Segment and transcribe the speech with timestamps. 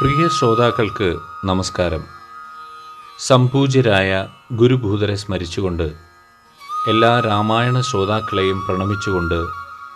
[0.00, 2.04] പ്രിയ ശ്രോതാക്കൾക്ക് നമസ്കാരം.
[3.18, 5.92] സംപൂജ്യരായ ഗുരുഭൂതരെ സ്മരിച്ചുകൊണ്ട്
[6.88, 9.46] എല്ലാ രാമായണ ശ്രോതാക്കളെയും പ്രണമിച്ചുകൊണ്ട്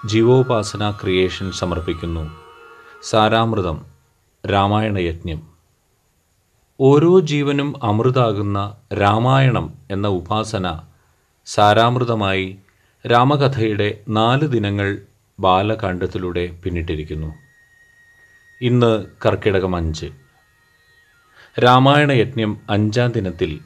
[0.07, 2.31] ജീവോപാസന ക്രിയേഷൻ സമർപ്പിക്കുന്നു.
[3.03, 3.85] സാരാമൃതം
[4.51, 5.43] രാമായണയജ്ഞം
[6.81, 10.79] ഓരോ ജീവനും അമൃതാകുന്ന രാമായണം എന്ന ഉപാസന
[11.47, 12.59] സാരാമൃതമായി
[13.07, 14.99] രാമകഥയുടെ നാല് ദിനങ്ങൾ
[15.41, 17.50] ബാലകാണ്ഡത്തിലൂടെ പിന്നിട്ടിരിക്കുന്നു.
[18.63, 20.07] ഇന്ന് കർക്കിടകം അഞ്ച്.
[21.65, 23.61] രാമായണ യജ്ഞം അഞ്ചാം ദിനത്തിൽ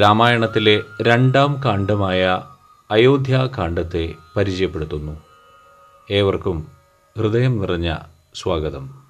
[0.00, 2.42] രാമായണത്തിലെ രണ്ടാം കാണ്ഡമായ
[2.90, 5.20] അയോധ്യാകാന്ഡത്തെ പരിചയപ്പെടുത്തുന്നു.
[6.10, 6.68] ഏവർക്കും
[7.18, 7.96] ഹൃദയം നിറഞ്ഞ
[8.34, 9.06] സ്വാഗതം.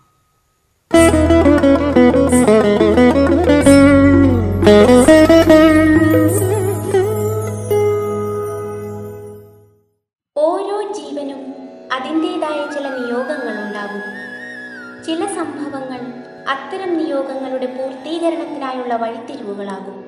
[18.26, 20.04] പൂർത്തീകരണത്തിനായുള്ള വഴിത്തിരിവുകളാകും.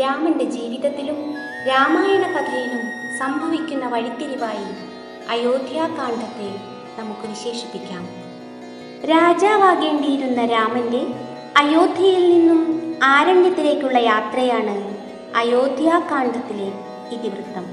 [0.00, 1.34] രാമന്റെ ജീവിതത്തിലും
[1.68, 2.82] രാമായണ കഥയിലും
[3.18, 4.66] സംഭവിക്കുന്ന വഴിത്തിരിവായി
[5.30, 6.50] അയോധ്യാകാന്ഡത്തെ
[6.98, 8.04] നമുക്ക് വിശേഷിപ്പിക്കാം.
[9.04, 11.02] രാജാവാകേണ്ടിയിരുന്ന രാമന്റെ
[11.56, 14.76] അയോധ്യയിൽ നിന്നും ആരണ്യത്തിലേക്കുള്ള യാത്രയാണ്
[15.36, 16.72] അയോധ്യാകാന്ഡത്തിലെ
[17.12, 17.66] ഇതിവൃത്തം.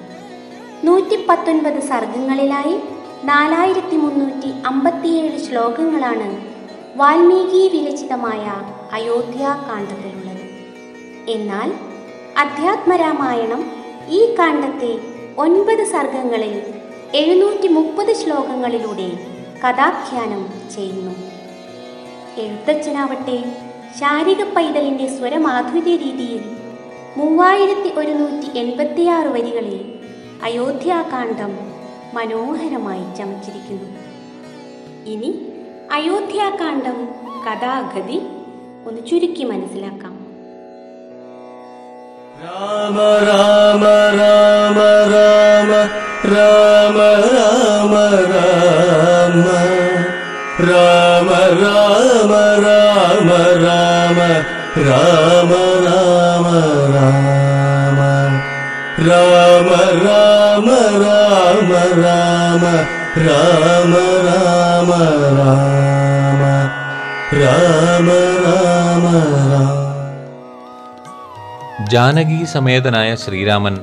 [0.84, 2.80] നൂറ്റി പത്തൊൻപത് സർഗങ്ങളിലായി
[3.24, 6.54] നാലായിരത്തി മുന്നൂറ്റി അമ്പത്തിയേഴ് ശ്ലോകങ്ങളാണ്
[7.00, 8.44] വാൽമീകി വിരചിതമായ
[8.94, 10.44] അയോധ്യാകാന്ഡത്തിലുള്ളത്
[11.33, 11.69] എന്നാൽ
[12.38, 13.61] അധ്യാത്മരാമായണം
[14.09, 14.91] ഈ കാണ്ഡത്തെ
[15.38, 16.53] ഒൻപത് സർഗങ്ങളിൽ
[17.13, 19.09] എഴുന്നൂറ്റി മുപ്പത് ശ്ലോകങ്ങളിലൂടെ
[19.63, 20.41] കഥാഖ്യാനം
[20.75, 21.16] ചെയ്യുന്നു.
[22.44, 23.38] എഴുത്തച്ഛനാവട്ടെ
[24.00, 26.44] ശാരിക പൈതലിന്റെ സ്വരമാധുര്യ രീതിയിൽ
[27.17, 29.81] മൂവായിരത്തി ഒരുന്നൂറ്റി എൺപത്തിയാറ് വരികളിൽ
[30.44, 31.51] അയോധ്യാകാന്ഡം
[32.13, 33.89] മനോഹരമായി ചമച്ചിരിക്കുന്നു.
[35.05, 35.31] ഇനി
[35.91, 36.97] അയോധ്യാകാന്ഡം
[37.46, 38.18] കഥാഗതി
[38.88, 40.13] ഒന്ന് ചുരുക്കി മനസ്സിലാക്കാം
[42.41, 42.97] രാമ
[43.28, 43.84] രാമ
[44.19, 44.79] രാമ
[45.13, 45.69] രാമ
[46.34, 47.94] രാമ രാമ
[48.25, 49.53] രാമ
[50.63, 52.34] രാമ രാമ
[52.66, 53.29] രാമ
[53.66, 54.09] രാമ
[54.88, 56.47] രാമ
[56.96, 58.00] രാമ രാമ
[59.07, 59.69] രാമ
[60.06, 60.69] രാമ
[61.03, 61.72] രാമ
[62.02, 62.63] രാമ
[63.16, 63.94] രാമ
[64.28, 64.90] രാമ
[65.38, 66.42] രാമ
[67.42, 68.09] രാമ
[68.46, 69.06] രാമ
[71.92, 73.76] ജാനകി സമേതനായ ശ്രീരാമൻ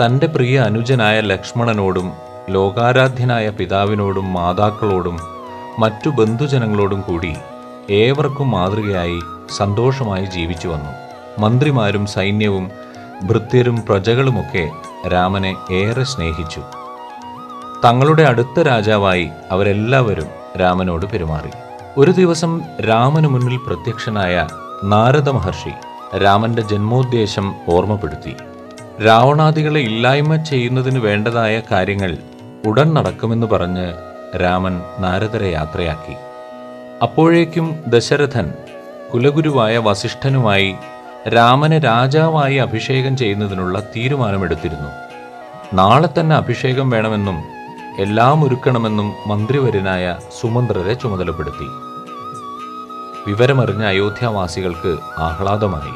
[0.00, 2.12] തന്റെ പ്രിയ അനുജനായ ലക്ഷ്മണനോടും
[2.48, 5.18] ലോകാരാധ്യനായ പിതാവിനോടും മാതാക്കളോടും
[5.78, 7.32] മറ്റു ബന്ധുജനങ്ങളോടും കൂടി
[7.90, 9.20] ഏവർക്കും മാതൃകയായി
[9.58, 10.92] സന്തോഷമായി ജീവിച്ചു വന്നു.
[11.38, 12.70] മന്ത്രിമാരും സൈന്യവും
[13.22, 14.70] ഭൃത്യരും പ്രജകളുമൊക്കെ
[15.08, 16.81] രാമനെ ഏറെ സ്നേഹിച്ചു.
[17.84, 20.26] തങ്ങളുടെ അടുത്ത രാജാവായി അവരെല്ലാവരും
[20.60, 21.50] രാമനോട് പെരുമാറി.
[21.96, 24.48] ഒരു ദിവസം രാമന് മുന്നിൽ പ്രത്യക്ഷനായ
[24.84, 25.72] നാരദ മഹർഷി
[26.18, 28.34] രാമന്റെ ജന്മോദ്ദേശം ഓർമ്മപ്പെടുത്തി.
[29.06, 32.18] രാവണാദികളെ ഇല്ലായ്മ ചെയ്യുന്നതിന് വേണ്ടതായ കാര്യങ്ങൾ
[32.66, 33.94] ഉടൻ നടക്കുമെന്ന് പറഞ്ഞ്
[34.42, 36.14] രാമൻ നാരദരെ യാത്രയാക്കി.
[37.02, 38.54] അപ്പോഴേക്കും ദശരഥൻ
[39.14, 40.74] കുലഗുരുവായ വസിഷ്ഠനുമായി
[41.28, 44.90] രാമനെ രാജാവായി അഭിഷേകം ചെയ്യുന്നതിനുള്ള തീരുമാനമെടുത്തിരുന്നു.
[45.74, 47.51] നാളെ തന്നെ അഭിഷേകം വേണമെന്നും
[47.98, 51.66] എല്ലാം ഒരുക്കണമെന്നും മന്ത്രിവരനായ സുമന്ത്രരെ ചുമതലപ്പെടുത്തി.
[53.26, 55.92] വിവരമറിഞ്ഞ അയോധ്യാവാസികൾക്ക് ആഹ്ലാദമായി.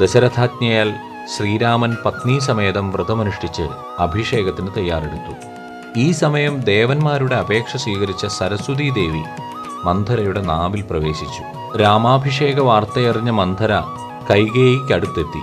[0.00, 0.94] ദശരഥാജ്ഞയാൽ
[1.36, 3.62] ശ്രീരാമൻ പത്നീ സമേതം വ്രതമനുഷ്ഠിച്ച്
[3.98, 5.34] അഭിഷേകത്തിന് തയ്യാറെടുത്തു.
[5.96, 9.22] ഈ സമയം ദേവന്മാരുടെ അപേക്ഷ സ്വീകരിച്ച സരസ്വതീ ദേവി
[9.84, 11.76] മന്ധരയുടെ നാവിൽ പ്രവേശിച്ചു.
[11.76, 13.80] രാമാഭിഷേക വാർത്തയറിഞ്ഞ മന്ധര
[14.30, 15.42] കൈകേയിക്കടുത്തെത്തി.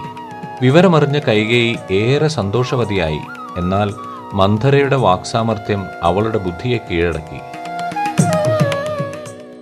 [0.61, 3.19] വിവരമറിഞ്ഞ കൈകേയി ഏറെ സന്തോഷവതിയായി.
[3.57, 7.39] എന്നാൽ മന്ധരയുടെ വാക്സാമർത്ഥ്യം അവളുടെ ബുദ്ധിയെ കീഴടക്കി.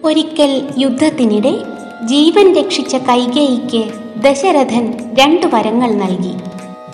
[0.04, 1.54] ഒരിക്കൽ യുദ്ധത്തിനിടെ
[2.06, 6.34] ജീവൻ രക്ഷിച്ച കൈകേയിക്ക് ദശരഥൻ രണ്ടു വരങ്ങൾ നൽകി.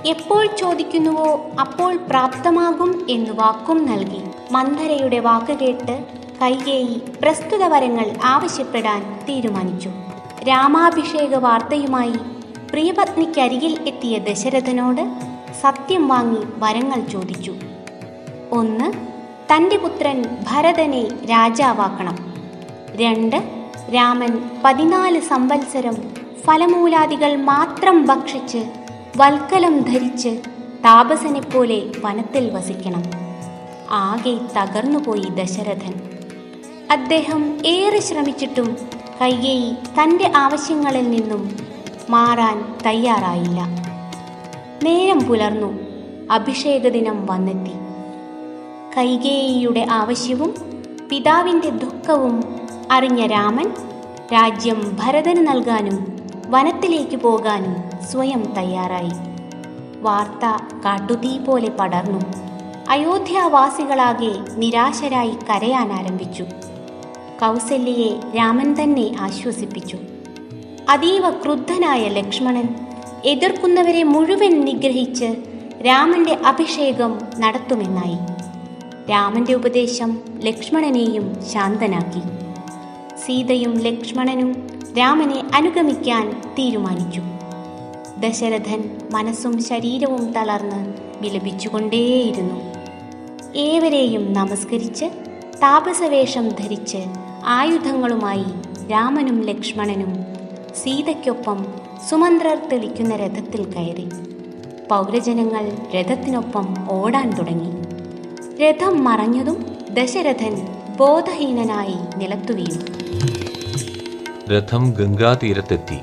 [0.09, 4.21] എപ്പോൾ ചോദിക്കുന്നുവോ അപ്പോൾ പ്രാപ്തമാകും എന്ന് വാക്കും നൽകി.
[4.51, 6.05] മന്ധരയുടെ വാക്ക് കേട്ട്
[6.41, 9.89] കൈകേയി പ്രസ്തുത വരങ്ങൾ ആവശ്യപ്പെടാൻ തീരുമാനിച്ചു.
[10.49, 12.13] രാമാഭിഷേക വാർത്തയുമായി
[12.71, 17.55] പ്രിയപത്നിക്കരികിൽ എത്തിയ ദശരഥനോട് സത്യം വാങ്ങി വരങ്ങൾ ചോദിച്ചു.
[18.51, 18.93] ഒന്ന്
[19.53, 22.33] തന്റെ പുത്രൻ ഭരതനെ രാജാവാക്കണം.
[22.95, 23.35] രണ്ട്
[23.95, 25.95] രാമൻ പതിനാല് സംവത്സരം
[26.45, 28.65] ഫലമൂലാദികൾ മാത്രം ഭക്ഷിച്ച്
[29.17, 30.29] വൽക്കലം ധരിച്ച്
[30.85, 33.03] താപസനെപ്പോലെ വനത്തിൽ വസിക്കണം.
[33.89, 36.01] ആകെ തകർന്നുപോയി ദശരഥൻ.
[36.91, 38.77] അദ്ദേഹം ഏറെ ശ്രമിച്ചിട്ടും
[39.21, 41.57] കയ്യേയി തന്റെ ആവശ്യങ്ങളിൽ നിന്നും
[42.09, 43.84] മാറാൻ തയ്യാറായില്ല.
[44.83, 45.79] നേരം പുലർന്നു.
[46.31, 47.71] അഭിഷേക ദിനം വന്നെത്തി.
[48.97, 50.55] കൈകേയിയുടെ ആവശ്യവും
[51.09, 52.43] പിതാവിന്റെ ദുഃഖവും
[52.91, 53.71] അറിഞ്ഞ രാമൻ
[54.33, 59.11] രാജ്യം ഭരതന് നൽകാനും വനത്തിലേക്ക് പോകാനും സ്വയം തയ്യാറായി.
[60.01, 62.19] വാർത്ത കാട്ടുതീ പോലെ പടർന്നു.
[62.89, 66.43] അയോധ്യാവാസികളാകെ നിരാശരായി കരയാൻ ആരംഭിച്ചു.
[67.41, 69.97] കൗസല്യയെ രാമൻ തന്നെ ആശ്വസിപ്പിച്ചു.
[70.89, 72.84] അതീവ ക്രുദ്ധനായ ലക്ഷ്മണൻ
[73.25, 75.35] എതിർക്കുന്നവരെ മുഴുവൻ നിഗ്രഹിച്ച്
[75.85, 78.17] രാമന്റെ അഭിഷേകം നടത്തുമെന്നായി.
[79.11, 82.19] രാമന്റെ ഉപദേശം ലക്ഷ്മണനെയും ശാന്തനാക്കി.
[83.17, 84.67] സീതയും ലക്ഷ്മണനും
[84.99, 87.21] രാമനെ അനുഗമിക്കാൻ തീരുമാനിച്ചു.
[88.17, 92.61] ദശരഥൻ മനസ്സും ശരീരവും തളർന്ന് വിലപിച്ചുകൊണ്ടേയിരുന്നു.
[93.55, 95.05] ഏവരെയും നമസ്കരിച്ച്
[95.63, 96.97] താപസവേഷം ധരിച്ച്
[97.45, 98.45] ആയുധങ്ങളുമായി
[98.91, 100.13] രാമനും ലക്ഷ്മണനും
[100.83, 101.65] സീതയ്ക്കൊപ്പം
[102.09, 104.09] സുമന്ത്രർ തെളിക്കുന്ന രഥത്തിൽ കയറി.
[104.89, 107.71] പൗരജനങ്ങൾ രഥത്തിനൊപ്പം ഓടാൻ തുടങ്ങി.
[108.63, 110.67] രഥം മറഞ്ഞതും ദശരഥൻ
[110.97, 112.81] ബോധഹീനനായി നിലത്തുവീണു.
[114.51, 115.97] രഥം ഗംഗാതീരത്തെത്തി.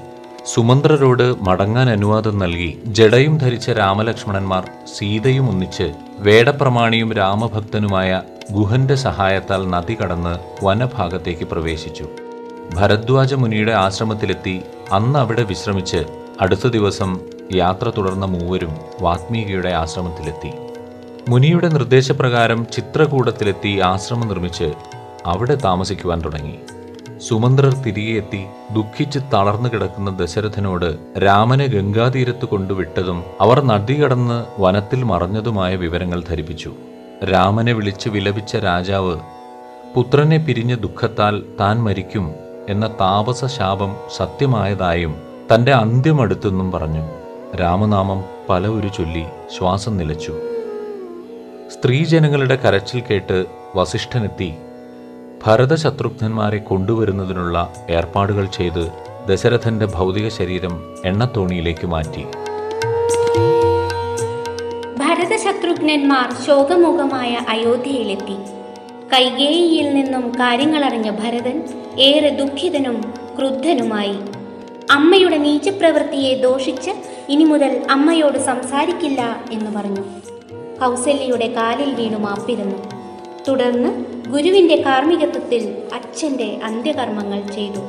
[0.55, 8.23] സുമന്ത്രരോട് മടങ്ങാൻ അനുവാദം നൽകി ജടയും ധരിച്ച രാമലക്ഷ്മണന്മാർ സീതയും ഒന്നിച്ച് വേടപ്രമാണിയും രാമഭക്തനുമായ
[8.53, 12.09] ഗുഹന്റെ സഹായത്താൽ നദി കടന്ന് വനഭാഗത്തേക്ക് പ്രവേശിച്ചു.
[12.75, 14.63] ഭരദ്വാജ മുനിയുടെ ആശ്രമത്തിലെത്തി
[14.93, 16.05] അന്ന് അവിടെ വിശ്രമിച്ച്
[16.41, 17.21] അടുത്ത ദിവസം
[17.55, 20.53] യാത്ര തുടർന്ന മൂവരും വാത്മീകിയുടെ ആശ്രമത്തിലെത്തി.
[21.29, 24.73] മുനിയുടെ നിർദ്ദേശപ്രകാരം ചിത്രകൂടത്തിലെത്തി ആശ്രമം നിർമ്മിച്ച്
[25.27, 26.59] അവിടെ താമസിക്കുവാൻ തുടങ്ങി.
[27.19, 35.77] സുമന്ത്രർ തിരികെ എത്തി ദുഃഖിച്ച് തളർന്നു കിടക്കുന്ന ദശരഥനോട് രാമനെ ഗംഗാതീരത്ത് കൊണ്ടുവിട്ടതും അവർ നദി കടന്ന് വനത്തിൽ മറഞ്ഞതുമായ
[35.77, 36.73] വിവരങ്ങൾ ധരിപ്പിച്ചു.
[37.33, 39.17] രാമനെ വിളിച്ച് വിലപിച്ച രാജാവ്
[39.95, 42.35] പുത്രനെ പിരിഞ്ഞ ദുഃഖത്താൽ താൻ മരിക്കും
[42.69, 45.17] എന്ന താപസ ശാപം സത്യമായതായും
[45.55, 47.09] തന്റെ അന്ത്യമടുത്തെന്നും പറഞ്ഞു.
[47.57, 49.25] രാമനാമം പല ഒരു ചൊല്ലി
[49.59, 50.33] ശ്വാസം നിലച്ചു.
[51.71, 53.45] സ്ത്രീജനങ്ങളുടെ കരച്ചിൽ കേട്ട്
[53.77, 54.55] വസിഷ്ഠനെത്തി
[55.47, 58.93] ഭരതശത്രുഘ്നന്മാരെ കൊണ്ടുവരുന്നതിനുള്ള ഏർപ്പാടുകൾ ചെയ്ത്
[59.29, 62.25] ദശരഥന്റെ ഭൗതിക ശരീരം എണ്ണത്തോണിയിലേക്ക് മാറ്റി.
[64.99, 68.62] ഭരതശത്രുഘ്നന്മാർ ശോകമുഖമായ അയോധ്യയിലെത്തി.
[69.15, 71.65] കൈകേയിയിൽ നിന്നും കാര്യങ്ങളറിഞ്ഞ ഭരതൻ
[71.99, 74.15] ഏറെ ദുഃഖിതനും ക്രുദ്ധനുമായി.
[74.91, 76.91] അമ്മയുടെ നീചപ്രവൃത്തിയെ ദോഷിച്ച്
[77.29, 80.03] ഇനി മുതൽ അമ്മയോട് സംസാരിക്കില്ല എന്ന് പറഞ്ഞു.
[80.81, 82.79] കൗസല്യയുടെ കാലിൽ വീണു മാപ്പിരുന്നു.
[83.49, 87.81] തുടർന്ന് ഗുരുവിന്റെ കാർമ്മികത്വത്തിൽ അച്ഛന്റെ അന്ത്യകർമ്മങ്ങൾ ചെയ്തു.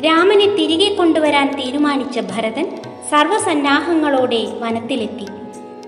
[0.00, 2.78] രാമനെ തിരികെ കൊണ്ടുവരാൻ തീരുമാനിച്ച ഭരതൻ
[3.10, 5.26] സർവസന്നാഹങ്ങളോടെ വനത്തിലെത്തി.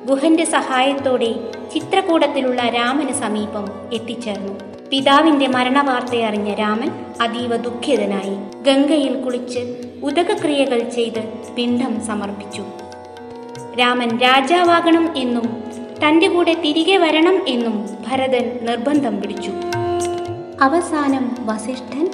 [0.06, 1.34] ഗുഹന്റെ സഹായത്തോടെ
[1.74, 4.52] ചിത്രകൂടത്തിലുള്ള രാമന് സമീപം എത്തിച്ചേർന്നു.
[4.90, 6.90] പിതാവിന്റെ മരണവാർത്തയറിഞ്ഞ രാമൻ
[7.22, 11.20] അതീവ ദുഃഖിതനായി ഗംഗയിൽ കുളിച്ച് ഉദകക്രിയകൾ ചെയ്ത്
[11.56, 12.62] പിണ്ഡം സമർപ്പിച്ചു.
[13.80, 15.64] രാമൻ രാജാവാകണം എന്നും
[16.04, 19.50] തന്റെ കൂടെ തിരികെ വരണം എന്നും ഭരതൻ നിർബന്ധം പിടിച്ചു.
[20.60, 22.10] അവസാനം വസിഷ്ഠൻ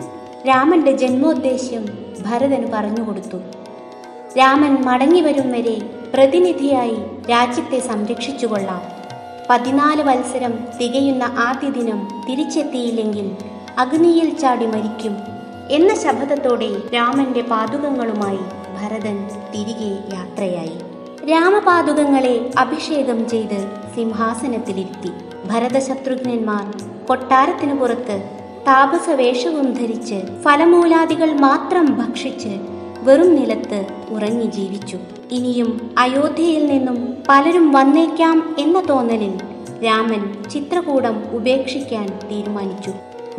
[0.48, 1.84] രാമന്റെ ജന്മോദ്ദേശ്യം
[2.26, 3.38] ഭരതന് പറഞ്ഞുകൊടുത്തു
[4.38, 5.76] രാമൻ മടങ്ങി വരും വരെ
[6.16, 6.96] പ്രതിനിധിയായി
[7.30, 8.82] രാജ്യത്തെ സംരക്ഷിച്ചുകൊള്ളാം.
[9.50, 13.36] പതിനാല് വത്സരം തികയുന്ന ആദ്യ ദിനം തിരിച്ചെത്തിയില്ലെങ്കിൽ
[13.78, 15.16] അഗ്നിയിൽ ചാടി മരിക്കും
[15.70, 18.38] എന്ന ശപഥത്തോടെ രാമന്റെ പാതുകങ്ങളുമായി
[18.78, 20.78] ഭരതൻ തിരികെ യാത്രയായി.
[21.30, 25.10] രാമപാതുകങ്ങളെ അഭിഷേകം ചെയ്ത് സിംഹാസനത്തിലിരുത്തി.
[25.46, 26.74] ഭരതശത്രുഘ്നന്മാർ
[27.06, 28.30] കൊട്ടാരത്തിനു പുറത്ത്
[28.66, 32.75] താപസവേഷവും ധരിച്ച് ഫലമൂലാദികൾ മാത്രം ഭക്ഷിച്ച്
[33.06, 33.78] വെറും നിലത്ത്
[34.10, 34.98] ഉറങ്ങി ജീവിച്ചു
[35.30, 36.98] ഇനിയും അയോധ്യയിൽ നിന്നും
[37.28, 39.34] പലരും വന്നേക്കാം എന്ന തോന്നലിൽ
[39.84, 42.92] രാമൻ ചിത്രകൂടം ഉപേക്ഷിക്കാൻ തീരുമാനിച്ചു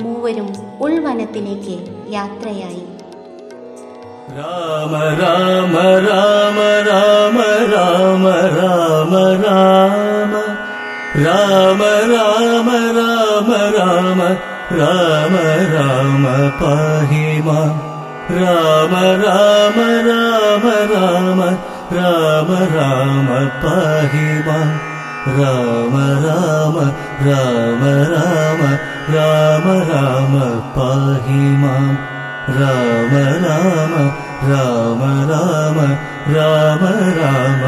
[0.03, 0.49] മൂവരും
[0.81, 1.77] ഉൾവനത്തിലേക്ക്
[2.11, 2.83] യാത്രയായി
[4.37, 5.75] രാമ രാമ
[6.07, 6.57] രാമ
[6.87, 7.37] രാമ
[7.73, 8.23] രാമ
[8.57, 10.33] രാമ രാമ
[11.25, 14.19] രാമ രാമ രാമ രാമ
[14.77, 15.35] രാമ
[15.73, 16.25] രാമ
[16.59, 17.86] പാഹി മാം
[18.29, 21.41] രാമ രാമ രാമ രാമ
[21.95, 23.29] രാമ രാമ
[23.63, 24.69] പാഹി മാം
[25.37, 25.93] രാമ
[26.25, 26.77] രാമ
[27.27, 28.61] രാമ രാമ
[29.13, 30.33] രാമ രാമ
[30.77, 31.85] പാഹി മാം
[32.57, 33.13] രാമ
[33.45, 33.93] രാമ
[34.49, 35.79] രാമ രാമ
[36.35, 36.83] രാമ
[37.19, 37.63] രാമ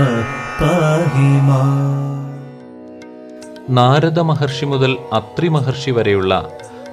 [0.61, 1.71] പാഹി മാം
[3.69, 6.33] നാരദ മഹർഷി മുതൽ അത്രി മഹർഷി വരെയുള്ള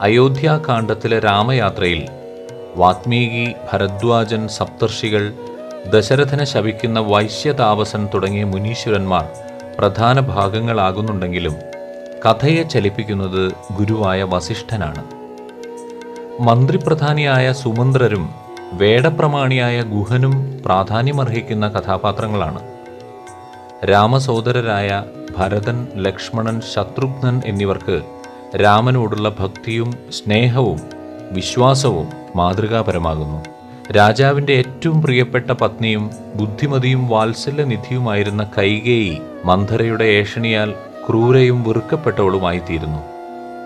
[0.00, 2.00] അയോധ്യാകാന്ഡത്തിലെ രാമയാത്രയിൽ
[2.76, 5.33] വാത്മീകി ഭരദ്വാജൻ സപ്തർഷികൾ
[5.92, 9.26] ദശരഥനെ ശപിക്കുന്ന വൈശ്യതാപസൻ തുടങ്ങിയ മുനീശ്വരന്മാർ
[9.78, 11.56] പ്രധാന ഭാഗങ്ങളാകുന്നുണ്ടെങ്കിലും
[12.25, 13.42] കഥയെ ചലിപ്പിക്കുന്നത്
[13.78, 15.02] ഗുരുവായ വസിഷ്ഠനാണ്.
[16.40, 18.25] മന്ത്രിപ്രധാനിയായ സുമന്ത്രരും
[18.73, 22.61] വേടപ്രമാണിയായ ഗുഹനും പ്രാധാന്യമർഹിക്കുന്ന കഥാപാത്രങ്ങളാണ്.
[23.85, 24.90] രാമസോദരരായ
[25.37, 27.97] ഭരതൻ ലക്ഷ്മണൻ ശത്രുഘ്നൻ എന്നിവർക്ക്
[28.56, 30.80] രാമനോടുള്ള ഭക്തിയും സ്നേഹവും
[31.33, 33.40] വിശ്വാസവും മാതൃകാപരമാകുന്നു.
[33.97, 36.05] രാജാവിന്റെ ഏറ്റവും പ്രിയപ്പെട്ട പത്നിയും
[36.37, 39.14] ബുദ്ധിമതിയും വാത്സല്യനിധിയുമായിരുന്ന കൈകേയി
[39.45, 40.71] മന്ധരയുടെ ഏഷണിയാൽ
[41.07, 43.02] ക്രൂരയും വെറുക്കപ്പെട്ടവളുമായിത്തീരുന്നു.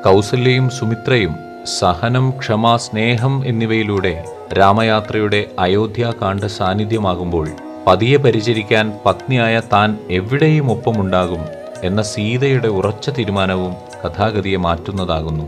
[0.04, 1.34] കൗസല്യയും സുമിത്രയും
[1.78, 4.12] സഹനം ക്ഷമ സ്നേഹം എന്നിവയിലൂടെ
[4.58, 7.48] രാമയാത്രയുടെ അയോധ്യാകാന്ഡ സാന്നിധ്യമാകുമ്പോൾ
[7.86, 11.42] പതിയെ പരിചരിക്കാൻ പത്നിയായ താൻ എവിടെയും ഒപ്പമുണ്ടാകും
[11.84, 15.46] എന്ന സീതയുടെ ഉറച്ച തീരുമാനവും കഥാഗതിയെ മാറ്റുന്നതാകുന്നു.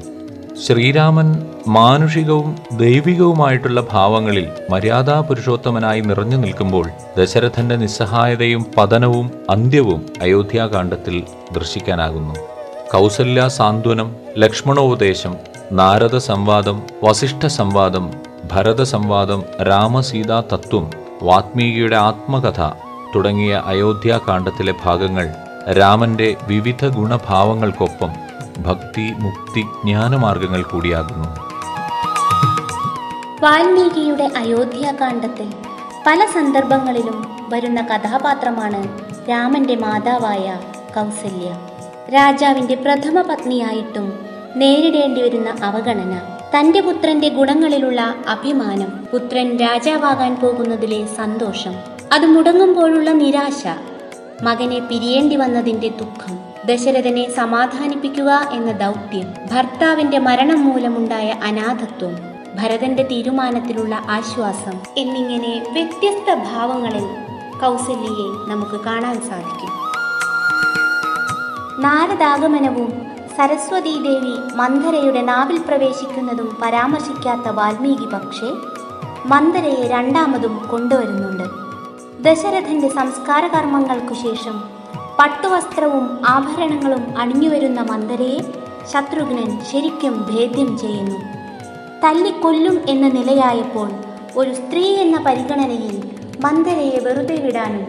[0.61, 1.28] ശ്രീരാമൻ
[1.68, 12.35] മാനുഷികവും ദൈവികവുമായിട്ടുള്ള ഭാവങ്ങളിൽ മര്യാദാ പുരുഷോത്തമനായി നിറഞ്ഞു നിൽക്കുമ്പോൾ ദശരഥന്റെ നിസ്സഹായതയും പതനവും അന്ത്യവും അയോധ്യാകാന്ഡത്തിൽ ദർശിക്കാനാകുന്നു.
[12.92, 15.37] കൗസല്യ സാന്ത്വനം ലക്ഷ്മണോപദേശം
[15.73, 18.11] നാരദ സംവാദം വസിഷ്ഠ സംവാദം
[18.52, 20.90] ഭരത സംവാദം രാമസീതാ തത്വം
[21.23, 22.61] വാത്മീകിയുടെ ആത്മകഥ
[23.14, 25.28] തുടങ്ങിയ അയോധ്യാകാന്ഡത്തിലെ ഭാഗങ്ങൾ
[25.73, 28.31] രാമന്റെ വിവിധ ഗുണഭാവങ്ങൾക്കൊപ്പം
[28.62, 31.28] ഭക്തി മുക്തി ജ്ഞാനമാർഗങ്ങൾ കൂടിയാകുന്നു.
[33.42, 35.49] വാൽമീകിയുടെ അയോധ്യാകാന്ഡത്തിൽ
[36.07, 38.81] പല സന്ദർഭങ്ങളിലും വരുന്ന കഥാപാത്രമാണ്
[39.28, 40.59] രാമന്റെ മാതാവായ
[40.97, 41.49] കൗസല്യ.
[42.14, 44.07] രാജാവിന്റെ പ്രഥമ പത്നിയായിട്ടും
[44.57, 46.21] നേരിടേണ്ടി വരുന്ന അവഗണന
[46.59, 51.75] തന്റെ പുത്രന്റെ ഗുണങ്ങളിലുള്ള അഭിമാനം പുത്രൻ രാജാവാകാൻ പോകുന്നതിലെ സന്തോഷം
[52.12, 53.62] അത് മുടങ്ങുമ്പോഴുള്ള നിരാശ
[54.42, 62.16] മകനെ പിരിയേണ്ടി വന്നതിന്റെ ദുഃഖം ദശരഥനെ സമാധാനിപ്പിക്കുക എന്ന ദൗത്യം ഭർത്താവിന്റെ മരണം മൂലമുണ്ടായ അനാഥത്വം
[62.54, 67.07] ഭരതന്റെ തീരുമാനത്തിലുള്ള ആശ്വാസം എന്നിങ്ങനെ വ്യത്യസ്ത ഭാവങ്ങളിൽ
[67.61, 69.71] കൗസല്യയെ നമുക്ക് കാണാൻ സാധിക്കും.
[71.83, 73.02] നാരദാഗമനവും
[73.38, 78.50] സരസ്വതീദേവി മന്ധരയുടെ നാവിൽ പ്രവേശിക്കുന്നതും പരാമർശിക്കാത്ത വാൽമീകി പക്ഷേ
[79.26, 81.45] മന്ധരയെ രണ്ടാമതും കൊണ്ടുവരുന്നുണ്ട്.
[82.23, 84.72] ദശരഥന്റെ സംസ്കാര കർമ്മങ്ങൾക്കു ശേഷം
[85.23, 88.38] പട്ടുവസ്ത്രവും ആഭരണങ്ങളും അണിഞ്ഞുവരുന്ന മന്ദരയെ
[88.93, 91.19] ശത്രുഘ്നൻ ശരിക്കും ഭേദ്യം ചെയ്യുന്നു.
[92.05, 93.91] തല്ലിക്കൊല്ലും എന്ന നിലയായപ്പോൾ
[94.37, 96.11] ഒരു സ്ത്രീ എന്ന പരിഗണനയിൽ
[96.41, 97.87] മന്ദരയെ വെറുതെ വിടാനും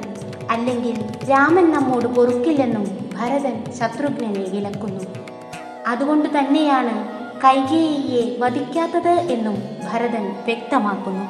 [0.51, 5.03] അല്ലെങ്കിൽ രാമൻ നമ്മോട് പൊറുക്കില്ലെന്നും ഭരതൻ ശത്രുഘ്നനെ വിലക്കുന്നു.
[5.87, 7.07] അതുകൊണ്ട് തന്നെയാണ്
[7.43, 9.57] കൈകേയിയെ വധിക്കാത്തത് എന്നും
[9.91, 11.25] ഭരതൻ വ്യക്തമാക്കുന്നു.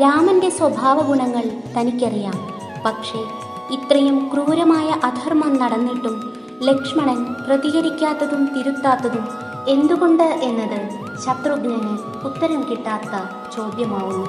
[0.00, 1.44] രാമന്റെ സ്വഭാവ ഗുണങ്ങൾ
[1.78, 2.54] തനിക്കറിയാം.
[2.86, 6.32] പക്ഷേ ഇത്രയും ക്രൂരമായ അധർമ്മം നടന്നിട്ടും
[6.62, 9.28] ലക്ഷ്മണൻ പ്രതികരിക്കാത്തതും തിരുത്താത്തതും
[9.68, 10.80] എന്തുകൊണ്ട് എന്നത്
[11.24, 13.14] ശത്രുഘ്നന് ഉത്തരം കിട്ടാത്ത
[13.56, 14.26] ചോദ്യമാവുന്നു.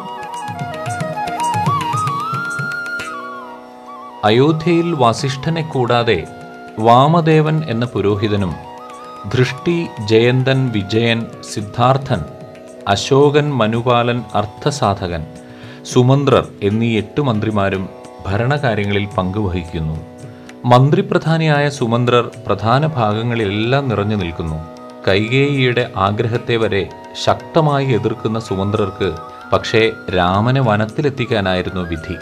[4.23, 6.27] അയോധ്യയിൽ വാസിഷ്ഠനെ കൂടാതെ
[6.79, 8.53] വാമദേവൻ എന്ന പുരോഹിതനും
[9.35, 12.21] ദൃഷ്ടി ജയന്തൻ വിജയൻ സിദ്ധാർത്ഥൻ
[12.87, 15.25] അശോകൻ മനുപാലൻ അർത്ഥസാധകൻ
[15.83, 17.89] സുമന്ത്രർ എന്നീ എട്ട് മന്ത്രിമാരും
[18.27, 19.97] ഭരണകാര്യങ്ങളിൽ പങ്കുവഹിക്കുന്നു.
[20.71, 24.59] മന്ത്രിപ്രധാനിയായ സുമന്ത്രർ പ്രധാന ഭാഗങ്ങളിലെല്ലാം നിറഞ്ഞു നിൽക്കുന്നു.
[25.07, 26.83] കൈകേയിയുടെ ആഗ്രഹത്തെ വരെ
[27.25, 29.09] ശക്തമായി എതിർക്കുന്ന സുമന്ത്രർക്ക്
[29.51, 29.81] പക്ഷേ
[30.17, 32.15] രാമനെ വനത്തിലെത്തിക്കാനായിരുന്നു വിധി.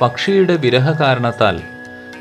[0.00, 1.56] പക്ഷിയുടെ വിരഹ കാരണത്താൽ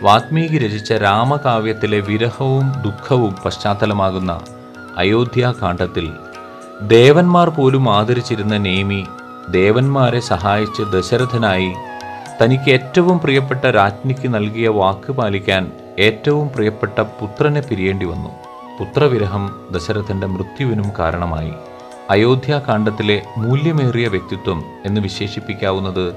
[0.05, 4.31] വാത്മീകി രചിച്ച രാമകാവ്യത്തിലെ വിരഹവും ദുഃഖവും പശ്ചാത്തലമാകുന്ന
[5.03, 6.07] അയോധ്യാകാന്ഡത്തിൽ
[6.93, 9.01] ദേവന്മാർ പോലും ആദരിച്ചിരുന്ന നേമി
[9.49, 11.71] ദേവന്മാരെ സഹായിച്ച് ദശരഥനായി
[12.41, 18.29] തനിക്ക് ഏറ്റവും പ്രിയപ്പെട്ട രാജ്ഞിക്ക് നൽകിയ വാക്ക് പാലിക്കാൻ ഏറ്റവും പ്രിയപ്പെട്ട പുത്രനെ പിരിയേണ്ടി വന്നു.
[18.79, 21.53] പുത്രവിരഹം ദശരഥന്റെ മൃത്യുവിനും കാരണമായി.
[22.09, 26.15] അയോധ്യാകാന്ഡത്തിലെ മൂല്യമേറിയ വ്യക്തിത്വം എന്ന് വിശേഷിപ്പിക്കാവുന്നത്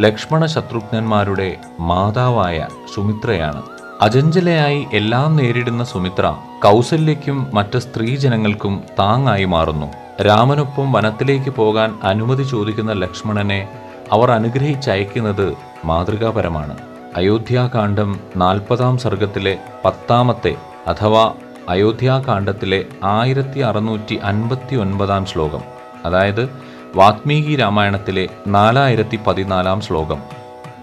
[0.00, 3.62] ലക്ഷ്മണ ശത്രുഘ്നന്മാരുടെ മാതാവായ സുമിത്രയാണ്.
[4.00, 9.86] അജഞ്ചലയായി എല്ലാം നേരിടുന്ന സുമിത്ര കൗസല്യയ്ക്കും മറ്റ് സ്ത്രീജനങ്ങൾക്കും താങ്ങായി മാറുന്നു.
[10.22, 13.68] രാമനൊപ്പം വനത്തിലേക്ക് പോകാൻ അനുമതി ചോദിക്കുന്ന ലക്ഷ്മണനെ
[14.12, 16.78] അവർ അനുഗ്രഹിച്ചയക്കുന്നത് മാതൃകാപരമാണ്.
[17.16, 20.54] അയോധ്യാകാന്ഡം നാൽപ്പതാം സർഗത്തിലെ പത്താമത്തെ
[20.86, 21.32] അഥവാ
[21.68, 25.60] അയോധ്യാകാന്ഡത്തിലെ ആയിരത്തി അറുന്നൂറ്റി അൻപത്തി ഒൻപതാം ശ്ലോകം
[26.04, 26.50] അതായത്
[26.96, 30.22] വാത്മീകി രാമായണത്തിലെ നാലായിരത്തി പതിനാലാം ശ്ലോകം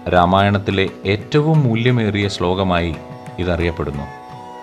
[0.08, 2.96] രാമായണത്തിലെ ഏറ്റവും മൂല്യമേറിയ ശ്ലോകമായി
[3.38, 4.04] ഇതറിയപ്പെടുന്നു.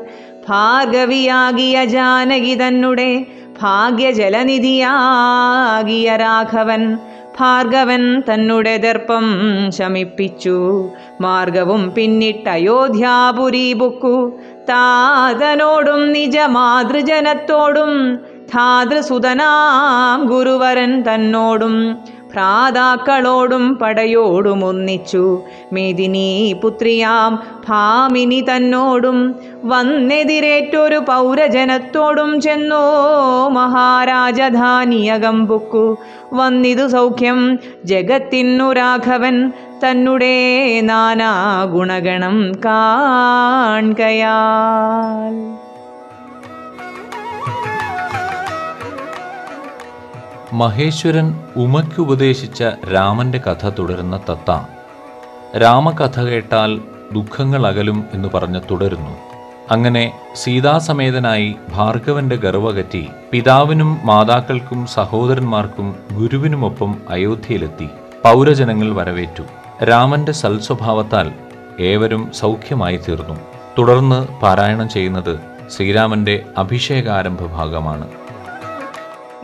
[0.48, 3.26] ഭാർഗവിയാകിയ ജാനകി തന്നെ
[3.62, 6.98] ഭാഗ്യജലനിധിയാകിയ രാഘവൻ
[7.40, 9.24] ഭാർഗവൻ തന്നുടെ ദർപ്പം
[9.72, 10.88] ശമിപ്പിച്ചു.
[11.20, 14.32] മാർഗവും പിന്നിട്ട് അയോധ്യാപുരി ബുക്കു.
[14.68, 18.18] താതനോടും നിജ മാതൃജനത്തോടും
[18.54, 21.98] ധാതൃസുതനാം ഗുരുവരൻ തന്നോടും
[22.32, 25.42] ഭ്രാതാക്കളോടും പടയോടും ഒന്നിച്ചു.
[25.72, 35.96] മേദിനി പുത്രിയാം ഭാമിനി തന്നോടും വന്നെതിരേറ്റൊരു പൗരജനത്തോടും ചെന്നോ മഹാരാജധാനിയകം ബുക്കു
[36.32, 44.06] വന്നിതു സൗഖ്യം ജഗത്തിന്നു രാഘവൻ തന്നുടെ നാനാ ഗുണഗണം കാൺകയാൽ.
[50.56, 52.64] മഹേശ്വരൻ ഉമയ്ക്കുപദേശിച്ച
[52.94, 54.60] രാമന്റെ കഥ തുടരുന്ന തത്ത.
[55.58, 56.80] രാമകഥ കേട്ടാൽ
[57.12, 59.16] ദുഃഖങ്ങൾ അകലും എന്ന് പറഞ്ഞ് തുടരുന്നു.
[59.70, 67.88] അങ്ങനെ സീതാസമേതനായി ഭാർഗവന്റെ ഗർവകറ്റി പിതാവിനും മാതാക്കൾക്കും സഹോദരന്മാർക്കും ഗുരുവിനുമൊപ്പം അയോധ്യയിലെത്തി
[68.24, 69.42] പൗരജനങ്ങൾ വരവേറ്റു.
[69.84, 71.32] രാമന്റെ സൽസ്വഭാവത്താൽ
[71.80, 73.40] ഏവരും സൗഖ്യമായി തീർന്നു.
[73.78, 75.38] തുടർന്ന് പാരായണം ചെയ്യുന്നത്
[75.76, 78.08] ശ്രീരാമന്റെ അഭിഷേകാരംഭ ഭാഗമാണ്.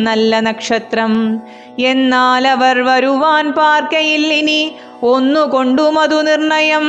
[0.03, 1.41] നല്ല നക്ഷത്രം.
[1.79, 6.83] എന്നാൽ അവർ വരുവാൻ പാർക്കയില്ലിനി ഒന്നുകൊണ്ടു മധു നിർണയം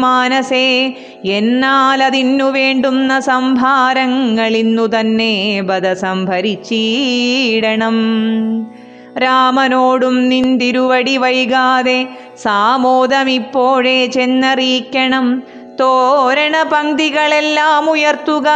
[0.00, 0.94] മാനസേ
[1.24, 7.94] എന്നാൽ അതിന്നു വേണ്ടുന്ന സംഭാരങ്ങൾ ഇന്നു തന്നെ ബധ സംഭരിച്ചീടണം
[9.18, 12.06] രാമനോടും നിന്തിരുവടി വൈകാതെ
[12.42, 15.42] സാമോദമിപ്പോഴേ ചെന്നറിയിക്കണം.
[15.80, 18.48] തോരണ പങ്ക്തികളെല്ലാം ഉയർത്തുക.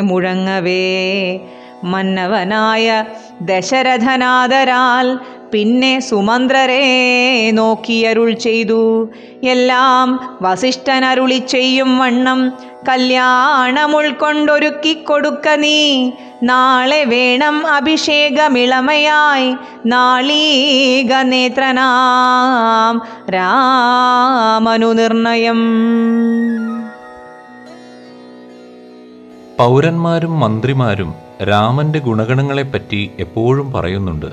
[0.00, 1.40] മുഴങ്ങവേ.
[1.84, 3.04] മന്നവനായ
[3.40, 5.18] ദശരഥനാദരാൽ
[5.52, 9.08] പിന്നെ സുമന്ത്രരെ നോക്കിയരുൾ ചെയ്തു.
[9.42, 12.52] എല്ലാം വസിഷ്ഠനരുളി ചെയ്യും വണ്ണം
[12.88, 16.10] കല്യാണം ഉൾക്കൊണ്ടൊരുക്കിക്കൊടുക്ക നീ.
[16.42, 19.54] നാളെ വേണം അഭിഷേകമിളമയായി.
[19.86, 25.60] നാളീക നേത്രനാം രാമനു നിർണയം
[29.58, 34.26] പൗരന്മാരും മന്ത്രിമാരും രാമന്റെ ഗുണഗണങ്ങളെപ്പറ്റി എപ്പോഴും പറയുന്നുണ്ട്.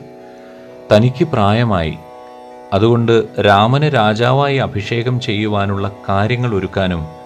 [0.91, 1.97] തനിക്ക് പ്രായമായി.
[2.73, 7.20] അതുകൊണ്ട് രാമന് രാജാവായി അഭിഷേകം ചെയ്യുവാനുള്ള കാര്യങ്ങൾ ഒരുക്കാനും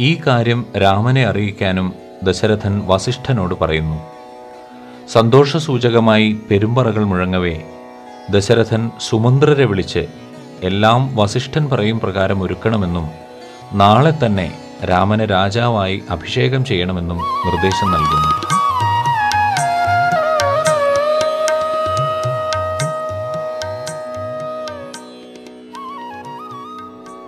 [0.00, 4.00] ഈ കാര്യം രാമനെ അറിയിക്കാനും ദശരഥൻ വസിഷ്ഠനോട് പറയുന്നു.
[5.08, 7.62] സന്തോഷസൂചകമായി പെരുമ്പറകൾ മുഴങ്ങവേ
[8.30, 10.06] ദശരഥൻ സുമന്ത്രരെ വിളിച്ച്
[10.62, 13.08] എല്ലാം വസിഷ്ഠൻ പറയും പ്രകാരം ഒരുക്കണമെന്നും
[13.72, 14.52] നാളെ തന്നെ
[14.84, 18.31] രാമനെ രാജാവായി അഭിഷേകം ചെയ്യണമെന്നും നിർദ്ദേശം നൽകുന്നു.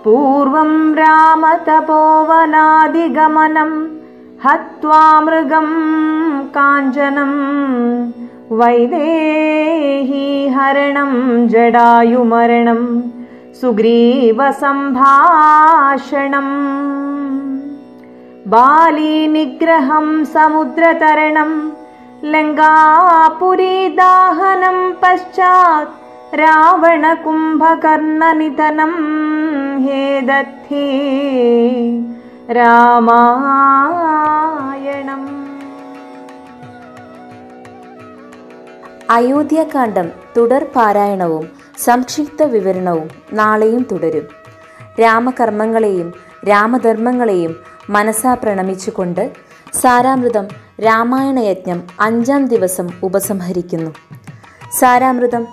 [0.05, 3.71] पूर्वं रामतपोवनादिगमनं
[4.43, 5.69] हत्वा मृगं
[6.57, 7.31] काञ्चनं
[8.59, 9.01] वैदेहीहरणं
[11.53, 12.83] जडायुमरणं
[13.61, 16.53] सुग्रीवसम्भाषणम्
[18.53, 21.51] बालीनिग्रहं समुद्रतरणं
[22.33, 22.69] लङ्कापुरीदाहनं
[25.01, 26.04] पश्चात्
[27.62, 28.92] रावणकुम्भकर्णनिधनं
[29.84, 30.86] हे दत्थे
[33.92, 35.28] रामायणम्
[39.10, 41.44] അയോധ്യാകാന്ഡം തുടർ പാരായണവും
[41.78, 44.26] സംക്ഷിപ്ത വിവരണവും നാളെയും തുടരും
[45.00, 46.08] രാമകർമ്മങ്ങളെയും
[46.48, 47.52] രാമധർമ്മങ്ങളെയും
[47.90, 49.24] മനസ്സാ പ്രണമിച്ചുകൊണ്ട്
[49.80, 50.46] സാരാമൃതം
[50.80, 53.90] രാമായണയജ്ഞം അഞ്ചാം ദിവസം ഉപസംഹരിക്കുന്നു
[54.72, 55.44] സാരാമൃതം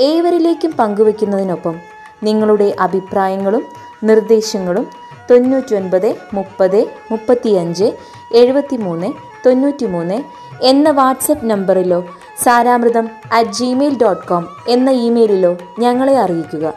[0.00, 1.80] ഏവരിലേക്കും പങ്കുവയ്ക്കുന്നതിനൊപ്പം
[2.22, 3.64] നിങ്ങളുടെ അഭിപ്രായങ്ങളും
[4.04, 4.86] നിർദ്ദേശങ്ങളും
[5.30, 7.92] തൊണ്ണൂറ്റൊൻപത് മുപ്പത് മുപ്പത്തിയഞ്ച്
[8.34, 9.06] എഴുപത്തിമൂന്ന്
[9.46, 10.22] തൊണ്ണൂറ്റിമൂന്ന്
[10.62, 12.04] എന്ന WhatsApp നമ്പറിലോ
[12.42, 16.74] Saramritham at gmail dot com എന്ന ഇമെയിലിലോ ഞങ്ങളെ അറിയിക്കുക.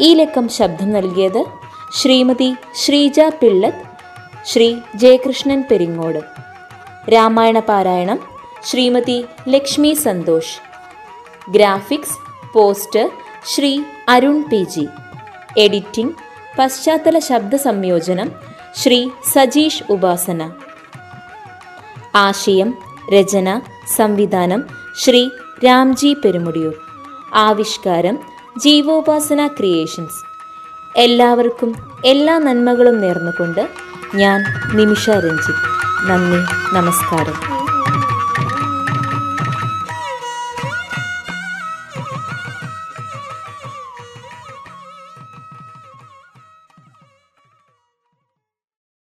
[0.00, 1.44] ഈ ലക്കം ശബ്ദം നൽകിയത്
[1.92, 3.84] ശ്രീമതി ശ്രീജ പിള്ളത്ത്
[4.46, 6.18] ശ്രീ ജയകൃഷ്ണൻ പെരിങ്ങോട്.
[7.10, 8.20] രാമായണ പാരായണം
[8.64, 10.69] Shrimati Lakshmi Santhosh.
[11.48, 12.18] Graphics
[12.52, 13.10] poster
[13.46, 14.88] Shri Arun P G.
[15.58, 16.14] Editing
[16.58, 18.32] പശ്ചാത്തല ശബ്ദ സംയോജനം
[18.76, 20.50] ശ്രീ സജീഷ് ഉപാസന.
[22.16, 22.74] ആശയം
[23.14, 23.60] രചന
[23.96, 24.64] സംവിധാനം
[24.98, 25.28] ശ്രീ
[25.64, 26.74] രാംജി പെരുമുടിയൂർ.
[27.34, 28.18] ആവിഷ്കാരം
[28.58, 30.24] ജീവോപാസന ക്രിയേഷൻസ്.
[30.96, 31.74] എല്ലാവർക്കും
[32.04, 33.68] എല്ലാ നന്മകളും നേർന്നുകൊണ്ട്
[34.14, 35.70] ഞാൻ നിമിഷ രഞ്ജിത്ത്.
[36.10, 37.59] നന്ദി നമസ്കാരം.